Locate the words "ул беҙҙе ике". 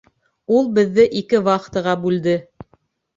0.59-1.41